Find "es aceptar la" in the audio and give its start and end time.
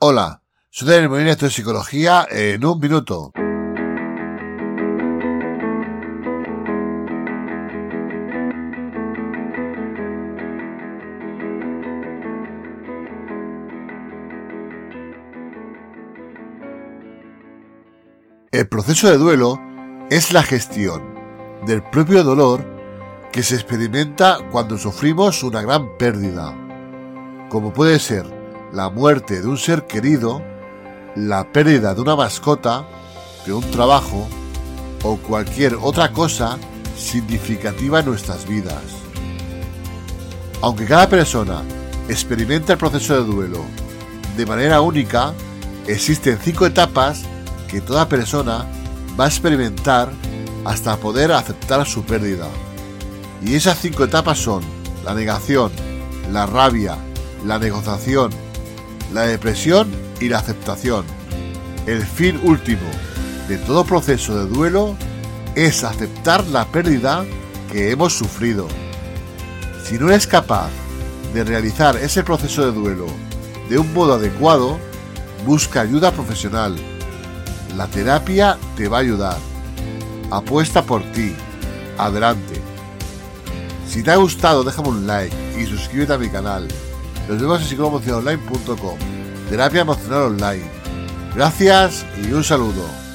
65.54-66.66